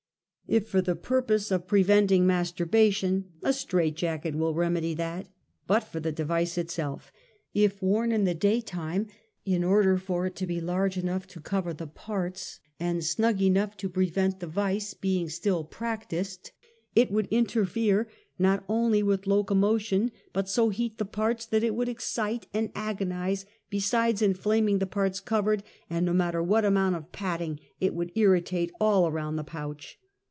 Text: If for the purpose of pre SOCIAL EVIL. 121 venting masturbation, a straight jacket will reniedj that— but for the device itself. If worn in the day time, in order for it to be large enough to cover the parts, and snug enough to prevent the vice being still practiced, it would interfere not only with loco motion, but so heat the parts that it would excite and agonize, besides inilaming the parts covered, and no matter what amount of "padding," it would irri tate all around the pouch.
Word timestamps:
If 0.47 0.67
for 0.67 0.81
the 0.81 0.97
purpose 0.97 1.49
of 1.49 1.65
pre 1.65 1.81
SOCIAL 1.81 1.93
EVIL. 1.95 2.27
121 2.27 2.27
venting 2.27 2.27
masturbation, 2.27 3.25
a 3.41 3.53
straight 3.53 3.95
jacket 3.95 4.35
will 4.35 4.53
reniedj 4.53 4.97
that— 4.97 5.27
but 5.65 5.79
for 5.81 6.01
the 6.01 6.11
device 6.11 6.57
itself. 6.57 7.13
If 7.53 7.81
worn 7.81 8.11
in 8.11 8.25
the 8.25 8.33
day 8.33 8.59
time, 8.59 9.07
in 9.45 9.63
order 9.63 9.97
for 9.97 10.25
it 10.25 10.35
to 10.35 10.45
be 10.45 10.59
large 10.59 10.97
enough 10.97 11.25
to 11.27 11.39
cover 11.39 11.71
the 11.73 11.87
parts, 11.87 12.59
and 12.81 13.01
snug 13.01 13.41
enough 13.41 13.77
to 13.77 13.87
prevent 13.87 14.41
the 14.41 14.47
vice 14.47 14.93
being 14.93 15.29
still 15.29 15.63
practiced, 15.63 16.51
it 16.97 17.09
would 17.11 17.27
interfere 17.31 18.09
not 18.37 18.65
only 18.67 19.01
with 19.01 19.25
loco 19.27 19.55
motion, 19.55 20.11
but 20.33 20.49
so 20.49 20.67
heat 20.67 20.97
the 20.97 21.05
parts 21.05 21.45
that 21.45 21.63
it 21.63 21.75
would 21.75 21.87
excite 21.87 22.47
and 22.53 22.73
agonize, 22.75 23.45
besides 23.69 24.21
inilaming 24.21 24.79
the 24.79 24.85
parts 24.85 25.21
covered, 25.21 25.63
and 25.89 26.05
no 26.05 26.11
matter 26.11 26.43
what 26.43 26.65
amount 26.65 26.97
of 26.97 27.13
"padding," 27.13 27.57
it 27.79 27.93
would 27.95 28.13
irri 28.15 28.43
tate 28.43 28.73
all 28.81 29.07
around 29.07 29.37
the 29.37 29.45
pouch. 29.45 29.97